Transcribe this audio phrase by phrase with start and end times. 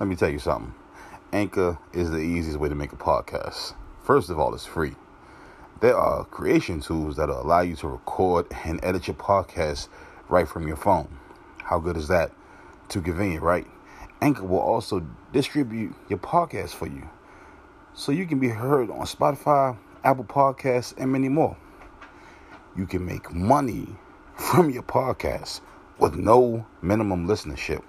[0.00, 0.74] Let me tell you something.
[1.32, 3.74] Anchor is the easiest way to make a podcast.
[4.04, 4.94] First of all, it's free.
[5.80, 9.88] There are creation tools that allow you to record and edit your podcast
[10.28, 11.18] right from your phone.
[11.64, 12.30] How good is that?
[12.88, 13.66] Too convenient, right?
[14.20, 17.08] Anchor will also distribute your podcast for you
[17.92, 21.56] so you can be heard on Spotify, Apple Podcasts, and many more.
[22.76, 23.88] You can make money
[24.36, 25.60] from your podcast
[25.98, 27.82] with no minimum listenership.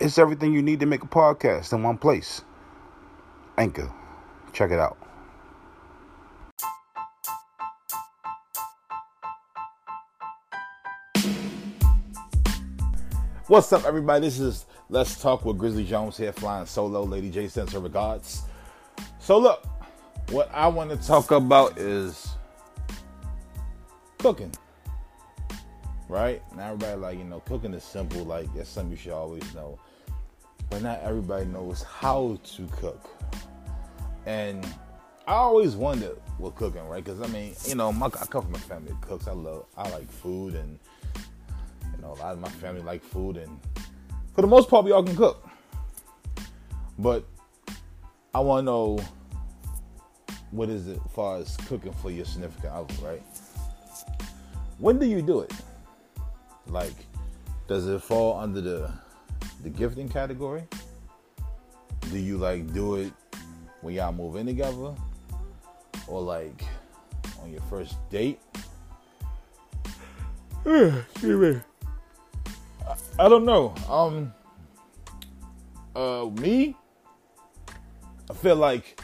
[0.00, 2.40] It's everything you need to make a podcast in one place.
[3.58, 3.92] Anchor.
[4.54, 4.96] Check it out.
[13.46, 14.24] What's up, everybody?
[14.24, 17.02] This is Let's Talk with Grizzly Jones here, flying solo.
[17.02, 18.44] Lady J sends her regards.
[19.18, 19.66] So, look,
[20.30, 22.26] what I want to talk about is
[24.16, 24.54] cooking.
[26.08, 26.42] Right?
[26.56, 28.24] Now, everybody, like, you know, cooking is simple.
[28.24, 29.78] Like, that's something you should always know.
[30.70, 33.10] But not everybody knows how to cook.
[34.24, 34.64] And
[35.26, 37.04] I always wonder with cooking, right?
[37.04, 39.26] Because, I mean, you know, my, I come from a family that cooks.
[39.28, 40.78] I love, I like food and
[42.00, 43.60] you know, a lot of my family like food, and
[44.34, 45.46] for the most part, we all can cook.
[46.98, 47.26] But
[48.34, 49.00] I want to know
[50.50, 53.22] what is it as far as cooking for your significant other, right?
[54.78, 55.52] When do you do it?
[56.66, 56.94] Like,
[57.68, 58.92] does it fall under the
[59.62, 60.62] the gifting category?
[62.10, 63.12] Do you like do it
[63.80, 64.94] when y'all move in together,
[66.06, 66.64] or like
[67.42, 68.40] on your first date?
[70.64, 71.60] Excuse me.
[73.18, 73.74] I don't know.
[73.88, 74.32] Um,
[75.94, 76.76] uh, me,
[78.28, 79.00] I feel like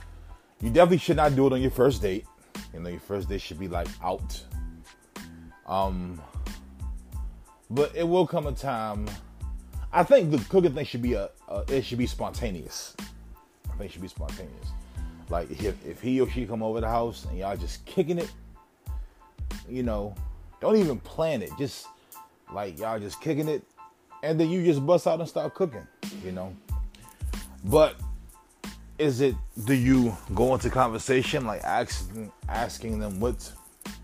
[0.60, 2.26] you definitely should not do it on your first date.
[2.72, 4.42] You know, your first date should be like out.
[5.66, 6.20] Um,
[7.70, 9.06] but it will come a time.
[9.96, 12.94] I think the cooking thing should be a, a it should be spontaneous.
[13.72, 14.68] I think should be spontaneous.
[15.30, 18.30] Like if, if he or she come over the house and y'all just kicking it,
[19.66, 20.14] you know,
[20.60, 21.50] don't even plan it.
[21.58, 21.86] Just
[22.52, 23.62] like y'all just kicking it
[24.22, 25.86] and then you just bust out and start cooking,
[26.22, 26.54] you know.
[27.64, 27.96] But
[28.98, 29.34] is it
[29.64, 33.50] do you go into conversation like asking asking them what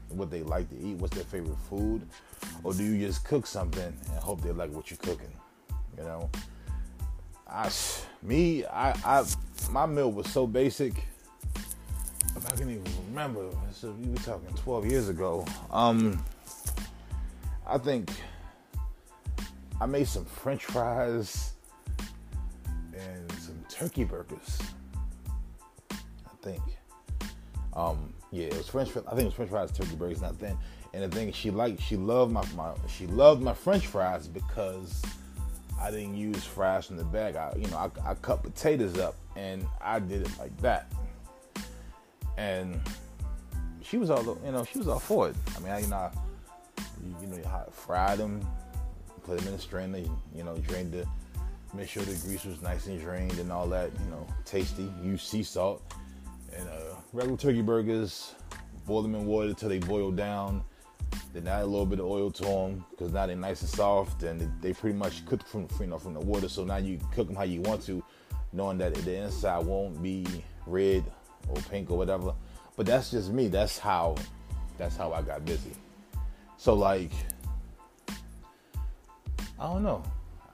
[0.08, 2.08] what they like to eat, what's their favorite food,
[2.64, 5.28] or do you just cook something and hope they like what you're cooking?
[5.96, 6.30] You know,
[7.48, 7.70] I
[8.22, 9.24] me I I
[9.70, 10.94] my meal was so basic.
[12.34, 15.44] I can even remember, so we were talking 12 years ago.
[15.70, 16.22] Um,
[17.66, 18.10] I think
[19.80, 21.52] I made some French fries
[22.94, 24.58] and some turkey burgers.
[25.90, 26.62] I think.
[27.74, 28.90] Um, yeah, it was French.
[28.90, 30.56] I think it was French fries, turkey burgers, not then.
[30.94, 35.02] And the thing she liked, she loved my, my she loved my French fries because
[35.80, 37.36] I didn't use fries from the bag.
[37.36, 40.92] I you know I, I cut potatoes up and I did it like that.
[42.36, 42.80] And
[43.82, 45.36] she was all you know she was all for it.
[45.56, 46.10] I mean I, you know I,
[47.20, 48.46] you, know fried them
[49.24, 49.98] put them in a strainer,
[50.34, 51.06] you know, drain the,
[51.74, 54.90] make sure the grease was nice and drained and all that, you know, tasty.
[55.02, 55.82] Use sea salt
[56.54, 58.34] and uh, regular turkey burgers.
[58.86, 60.64] Boil them in water until they boil down.
[61.32, 64.22] Then add a little bit of oil to them because now they're nice and soft
[64.22, 66.48] and they pretty much cook from you know from the water.
[66.48, 68.04] So now you cook them how you want to,
[68.52, 70.26] knowing that the inside won't be
[70.66, 71.04] red
[71.48, 72.34] or pink or whatever.
[72.76, 73.48] But that's just me.
[73.48, 74.16] That's how
[74.76, 75.72] that's how I got busy.
[76.58, 77.12] So like
[79.58, 80.02] I don't know.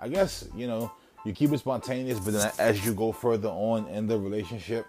[0.00, 0.92] I guess you know
[1.24, 4.86] you keep it spontaneous, but then as you go further on in the relationship,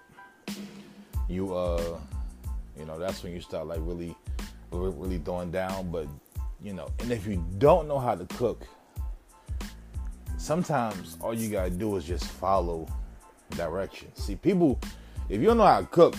[1.28, 1.98] you uh,
[2.80, 4.16] you know, that's when you start like really,
[4.72, 5.92] really throwing down.
[5.92, 6.08] But
[6.62, 8.68] you know, and if you don't know how to cook,
[10.38, 12.88] sometimes all you gotta do is just follow
[13.52, 14.24] directions.
[14.24, 14.80] See, people,
[15.30, 16.16] if you don't know how to cook,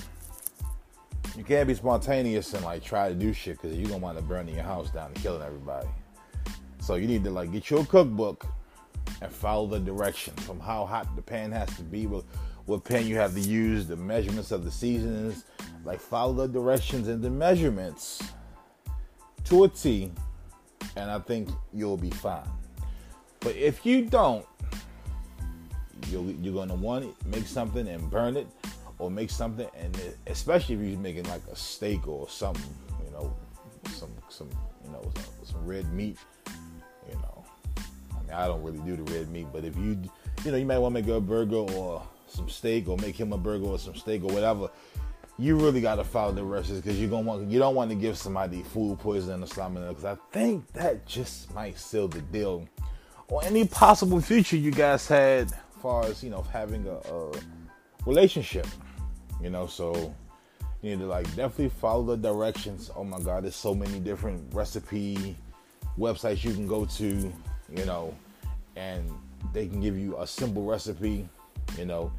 [1.37, 4.29] you can't be spontaneous and like try to do shit because you're gonna wind up
[4.29, 5.89] burning your house down and killing everybody.
[6.81, 8.47] So you need to like get your cookbook
[9.23, 12.25] and follow the directions from how hot the pan has to be, what,
[12.67, 15.45] what pan you have to use, the measurements of the seasonings.
[15.85, 18.23] Like follow the directions and the measurements
[19.51, 20.11] to a T,
[20.97, 22.49] and I think you'll be fine.
[23.41, 24.47] But if you don't,
[26.09, 28.47] you're, you're gonna want to make something and burn it,
[28.99, 32.75] or make something and it, especially if you're making like a steak or something,
[33.05, 33.35] you know,
[33.91, 34.49] some some
[34.85, 36.19] you know some, some red meat
[37.09, 37.45] you know.
[38.13, 40.01] I mean, I don't really do the red meat, but if you,
[40.45, 43.33] you know, you might want to make a burger or some steak, or make him
[43.33, 44.69] a burger or some steak or whatever.
[45.41, 47.97] You really got to follow the recipes because you gonna want you don't want to
[47.97, 52.69] give somebody food poisoning or something because I think that just might seal the deal.
[53.29, 57.33] Or any possible future you guys had as far as you know having a, a
[58.05, 58.67] relationship.
[59.43, 60.15] You know, so
[60.83, 62.91] you need to like definitely follow the directions.
[62.95, 65.35] Oh my God, there's so many different recipe
[65.99, 67.33] websites you can go to.
[67.75, 68.15] You know,
[68.77, 69.11] and
[69.55, 71.27] they can give you a simple recipe.
[71.79, 72.13] You know,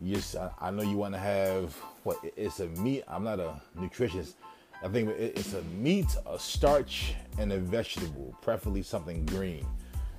[0.00, 1.76] you just I, I know you want to have
[2.06, 3.02] what it's a meat.
[3.08, 4.34] I'm not a nutritionist.
[4.82, 9.66] I think it's a meat, a starch, and a vegetable, preferably something green.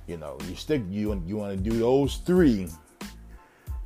[0.06, 2.68] You know, you stick you you want to do those three.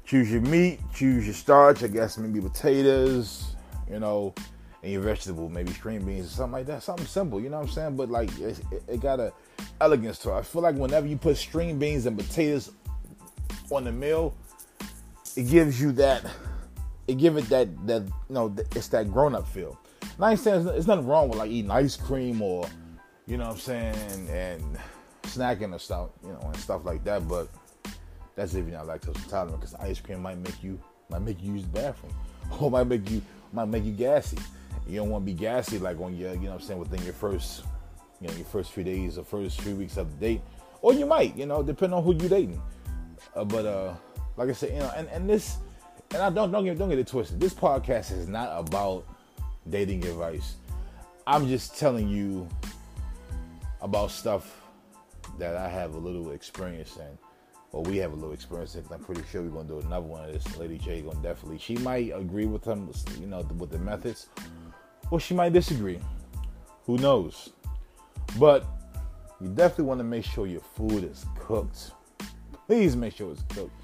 [0.05, 1.83] Choose your meat, choose your starch.
[1.85, 3.55] I guess maybe potatoes,
[3.89, 4.35] you know,
[4.83, 6.83] and your vegetable, maybe string beans or something like that.
[6.83, 7.97] Something simple, you know what I'm saying?
[7.97, 9.33] But like it, it got a
[9.81, 10.39] elegance to it.
[10.39, 12.73] I feel like whenever you put string beans and potatoes
[13.71, 14.35] on the meal,
[15.37, 16.25] it gives you that.
[17.09, 19.79] It give it that that you know it's that grown up feel.
[20.21, 22.69] I understand there's nothing wrong with like eating ice cream or
[23.27, 24.79] you know what I'm saying and
[25.25, 27.27] snacking or stuff you know and stuff like that.
[27.27, 27.49] But
[28.35, 31.55] that's if you're not lactose intolerant because ice cream might make you might make you
[31.55, 32.15] use the bathroom
[32.61, 33.23] or might make you
[33.53, 34.39] might make you gassy.
[34.87, 37.03] You don't want to be gassy like on your you know what I'm saying within
[37.03, 37.65] your first
[38.21, 40.41] you know your first few days or first few weeks of the date,
[40.81, 42.63] or you might you know depending on who you're dating.
[43.35, 43.95] Uh, but uh,
[44.37, 45.57] like I said, you know, and, and this
[46.14, 47.41] and I don't don't get don't get it twisted.
[47.41, 49.06] This podcast is not about
[49.69, 50.56] dating advice.
[51.26, 52.49] I'm just telling you
[53.81, 54.61] about stuff
[55.38, 57.19] that I have a little experience in,
[57.73, 58.85] or we have a little experience in.
[58.91, 60.56] I'm pretty sure we're gonna do another one of this.
[60.56, 61.59] Lady J gonna definitely.
[61.59, 64.29] She might agree with them, you know, with the methods,
[65.11, 65.99] or she might disagree.
[66.85, 67.50] Who knows?
[68.38, 68.67] But
[69.41, 71.93] you definitely want to make sure your food is cooked.
[72.67, 73.81] Please make sure it's cooked.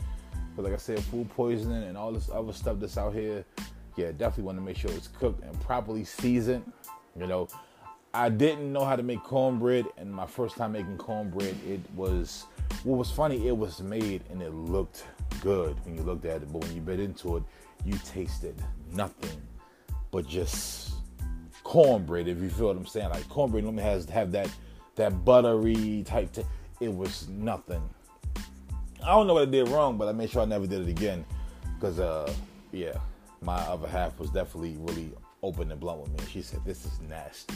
[0.58, 3.44] But like I said, food poisoning and all this other stuff that's out here,
[3.94, 6.72] yeah, definitely want to make sure it's cooked and properly seasoned.
[7.16, 7.46] You know,
[8.12, 12.46] I didn't know how to make cornbread, and my first time making cornbread, it was
[12.82, 13.46] what was funny.
[13.46, 15.05] It was made and it looked
[15.43, 17.44] good when you looked at it, but when you bit into it,
[17.84, 18.60] you tasted
[18.93, 19.40] nothing
[20.10, 20.90] but just
[21.62, 22.26] cornbread.
[22.26, 24.50] If you feel what I'm saying, like cornbread normally has have that
[24.96, 26.32] that buttery type.
[26.32, 26.43] T-
[26.81, 27.88] it was nothing.
[29.08, 30.88] I don't know what I did wrong, but I made sure I never did it
[30.88, 31.25] again,
[31.75, 32.31] because uh,
[32.72, 32.93] yeah,
[33.40, 35.10] my other half was definitely really
[35.43, 36.19] open and blunt with me.
[36.31, 37.55] She said, This is nasty.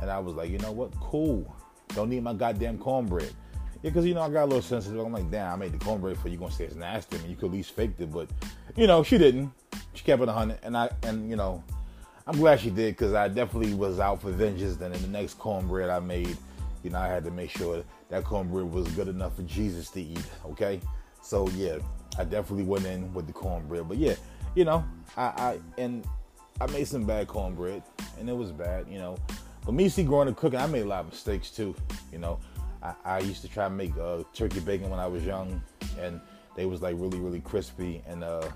[0.00, 0.98] And I was like, You know what?
[0.98, 1.54] Cool.
[1.88, 3.30] Don't need my goddamn cornbread.
[3.82, 4.98] Yeah, because, you know, I got a little sensitive.
[4.98, 6.38] I'm like, Damn, I made the cornbread for you.
[6.38, 7.18] Going to say it's nasty.
[7.18, 8.10] I mean, you could at least faked it.
[8.10, 8.30] But,
[8.74, 9.52] you know, she didn't.
[9.92, 10.58] She kept it 100.
[10.62, 11.62] And, I, and you know,
[12.26, 14.76] I'm glad she did because I definitely was out for vengeance.
[14.76, 16.34] Then in the next cornbread I made,
[16.82, 20.00] you know, I had to make sure that cornbread was good enough for Jesus to
[20.00, 20.26] eat.
[20.46, 20.80] Okay.
[21.22, 21.78] So, yeah,
[22.18, 23.88] I definitely went in with the cornbread.
[23.88, 24.14] But, yeah,
[24.54, 24.84] you know,
[25.16, 26.06] I, I and
[26.60, 27.82] I made some bad cornbread,
[28.18, 29.16] and it was bad, you know.
[29.64, 31.74] But me, see, growing up cooking, I made a lot of mistakes too.
[32.10, 32.40] You know,
[32.82, 35.62] I, I used to try to make uh, turkey bacon when I was young,
[36.00, 36.20] and
[36.56, 38.02] they was like really, really crispy.
[38.06, 38.48] And uh,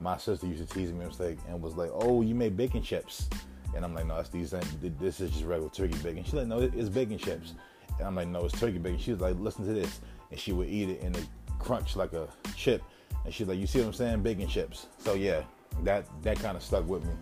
[0.00, 3.28] my sister used to tease me mistake and was like, "Oh, you made bacon chips,"
[3.74, 4.52] and I'm like, "No, it's these.
[4.98, 7.54] This is just regular turkey bacon." She's like, "No, it's bacon chips,"
[7.98, 10.00] and I'm like, "No, it's turkey bacon." She was like, "Listen to this,"
[10.30, 11.24] and she would eat it and it
[11.58, 12.82] crunch like a chip
[13.26, 14.22] and she's like, "You see what I'm saying?
[14.22, 15.42] Bacon chips." So yeah,
[15.82, 17.12] that that kind of stuck with me.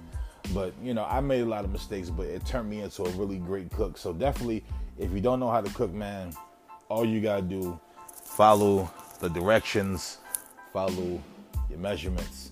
[0.53, 3.11] But you know, I made a lot of mistakes, but it turned me into a
[3.13, 3.97] really great cook.
[3.97, 4.63] So definitely,
[4.99, 6.33] if you don't know how to cook, man,
[6.89, 7.81] all you gotta do
[8.23, 8.91] follow
[9.21, 10.19] the directions,
[10.73, 11.21] follow
[11.71, 12.51] your measurements,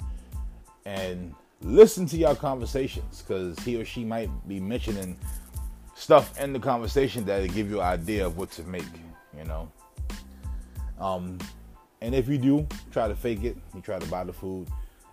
[0.86, 5.16] and listen to your conversations because he or she might be mentioning
[6.02, 8.84] stuff in the conversation that'll give you an idea of what to make.
[9.36, 9.70] You know.
[10.98, 11.38] Um,
[12.00, 14.68] and if you do try to fake it, you try to buy the food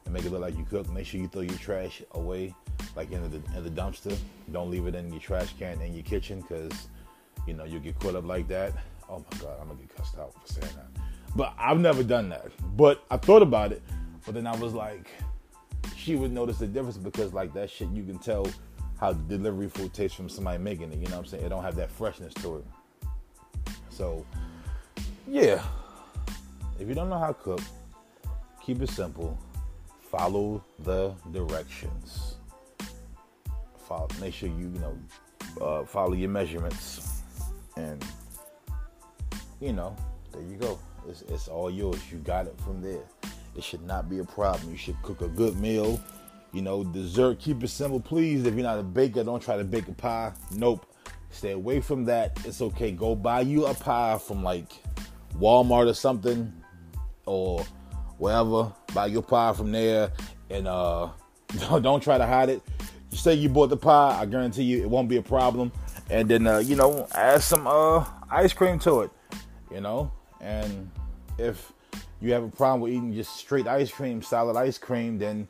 [0.06, 0.90] and make it look like you cook.
[0.90, 2.54] Make sure you throw your trash away,
[2.96, 4.18] like in the in the dumpster.
[4.52, 6.88] Don't leave it in your trash can in your kitchen, because
[7.46, 8.74] you know you'll get caught up like that.
[9.08, 11.04] Oh my God, I'm gonna get cussed out for saying that.
[11.36, 12.48] But I've never done that.
[12.76, 13.84] But I thought about it.
[14.26, 15.08] But then I was like,
[15.96, 18.48] she would notice the difference because like that shit, you can tell
[19.00, 20.98] how delivery food tastes from somebody making it.
[20.98, 21.46] You know what I'm saying?
[21.46, 22.66] It don't have that freshness to it.
[23.90, 24.26] So,
[25.28, 25.64] yeah,
[26.80, 27.62] if you don't know how to cook,
[28.62, 29.38] keep it simple.
[30.12, 32.36] Follow the directions.
[33.88, 34.98] Follow, make sure you, you know,
[35.62, 37.22] uh, follow your measurements,
[37.76, 38.04] and
[39.60, 39.96] you know,
[40.32, 40.80] there you go.
[41.08, 42.00] It's, it's all yours.
[42.12, 43.04] You got it from there.
[43.56, 44.72] It should not be a problem.
[44.72, 46.00] You should cook a good meal.
[46.52, 47.40] You know, dessert.
[47.40, 48.46] Keep it simple, please.
[48.46, 50.34] If you're not a baker, don't try to bake a pie.
[50.52, 50.86] Nope.
[51.30, 52.40] Stay away from that.
[52.44, 52.92] It's okay.
[52.92, 54.72] Go buy you a pie from like
[55.36, 56.52] Walmart or something
[57.26, 57.64] or
[58.18, 58.74] wherever.
[58.94, 60.12] Buy your pie from there,
[60.50, 61.10] and uh,
[61.82, 62.62] don't try to hide it.
[63.12, 65.72] You say you bought the pie, I guarantee you it won't be a problem.
[66.10, 69.12] And then uh, you know, add some uh, ice cream to it.
[69.72, 70.90] You know, and
[71.38, 71.72] if
[72.22, 75.48] you have a problem with eating just straight ice cream, solid ice cream, then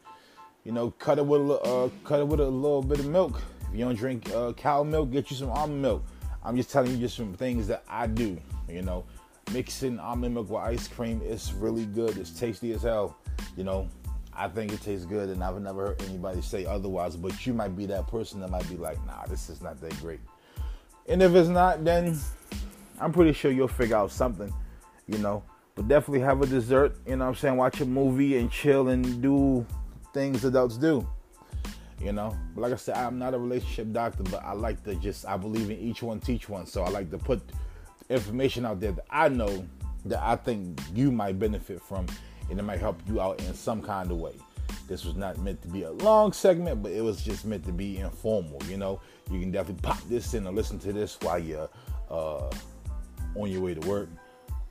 [0.64, 3.42] you know cut it with a uh, cut it with a little bit of milk.
[3.70, 6.04] If you don't drink uh, cow milk, get you some almond milk.
[6.44, 8.38] I'm just telling you just some things that I do.
[8.68, 9.06] You know,
[9.54, 12.18] mixing almond milk with ice cream is really good.
[12.18, 13.18] It's tasty as hell.
[13.56, 13.90] You know,
[14.34, 17.16] I think it tastes good, and I've never heard anybody say otherwise.
[17.16, 20.00] But you might be that person that might be like, nah, this is not that
[20.00, 20.22] great.
[21.08, 22.18] And if it's not, then
[23.00, 24.54] I'm pretty sure you'll figure out something,
[25.08, 25.44] you know.
[25.76, 27.56] But definitely have a dessert, you know I'm saying?
[27.56, 29.66] Watch a movie and chill and do
[30.14, 31.08] things adults do.
[32.00, 34.96] You know, but like I said, I'm not a relationship doctor, but I like to
[34.96, 36.66] just I believe in each one teach one.
[36.66, 37.42] So I like to put
[38.10, 39.68] information out there that I know
[40.06, 42.06] that I think you might benefit from
[42.50, 44.34] and it might help you out in some kind of way.
[44.88, 47.72] This was not meant to be a long segment, but it was just meant to
[47.72, 48.62] be informal.
[48.68, 51.70] You know, you can definitely pop this in and listen to this while you're
[52.10, 52.50] uh,
[53.36, 54.10] on your way to work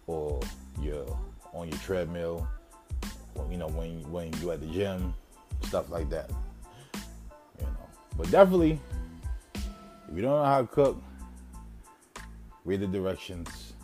[0.07, 0.41] or
[0.81, 1.07] you're
[1.53, 2.49] on your treadmill.
[3.37, 5.15] Or, you know, when when you're at the gym,
[5.63, 6.31] stuff like that.
[7.59, 8.81] You know, but definitely,
[9.55, 11.03] if you don't know how to cook,
[12.65, 13.75] read the directions,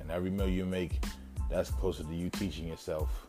[0.00, 1.04] and every meal you make,
[1.50, 3.24] that's closer to you teaching yourself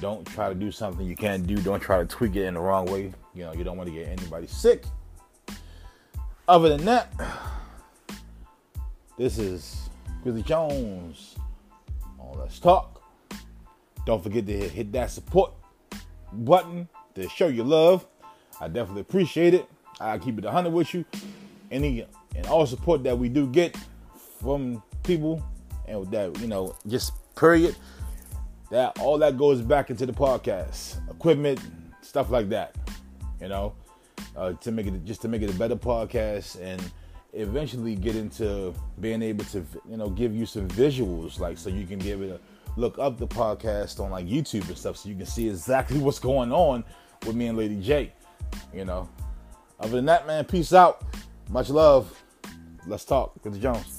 [0.00, 1.56] don't try to do something you can't do.
[1.56, 3.12] Don't try to tweak it in the wrong way.
[3.34, 4.84] You know, you don't want to get anybody sick.
[6.48, 7.12] Other than that,
[9.18, 9.88] this is
[10.22, 11.36] Grizzly Jones
[12.18, 13.02] on Let's Talk.
[14.04, 15.52] Don't forget to hit, hit that support
[16.32, 18.06] button to show your love.
[18.60, 19.68] I definitely appreciate it.
[20.00, 21.04] I keep it 100 with you.
[21.70, 22.06] Any
[22.36, 23.76] and all support that we do get
[24.40, 25.42] from people
[25.86, 27.74] and that you know just period
[28.70, 31.60] that all that goes back into the podcast equipment
[32.02, 32.74] stuff like that
[33.40, 33.74] you know
[34.36, 36.82] uh, to make it just to make it a better podcast and
[37.32, 41.86] eventually get into being able to you know give you some visuals like so you
[41.86, 42.40] can be able to
[42.76, 46.18] look up the podcast on like youtube and stuff so you can see exactly what's
[46.18, 46.84] going on
[47.26, 48.12] with me and lady j
[48.72, 49.08] you know?
[49.80, 51.02] Other than that man peace out.
[51.50, 52.22] Much love.
[52.86, 53.32] Let's talk.
[53.44, 53.95] With jones